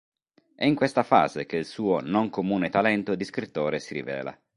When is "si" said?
3.79-3.93